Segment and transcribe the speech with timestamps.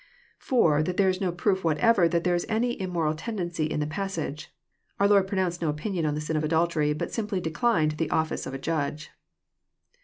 [0.39, 3.79] (4) That there is no proof whatever that there is any im moral tendency in
[3.79, 4.51] the passage.
[4.99, 8.09] Our Lord pronounced no opin ion on the sin of adultery, but simply declined the
[8.09, 9.11] office of a Judge.